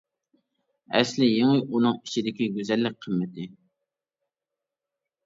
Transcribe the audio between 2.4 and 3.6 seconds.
گۈزەللىك قىممىتى.